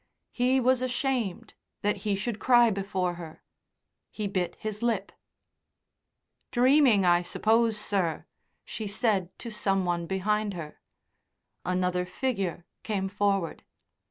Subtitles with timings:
[0.31, 1.53] He was ashamed
[1.83, 3.43] that he should cry before her.
[4.09, 5.11] He bit his lip.
[6.49, 8.25] "Dreaming, I suppose, sir,"
[8.65, 10.81] she said to some one behind her.
[11.63, 13.63] Another figure came forward.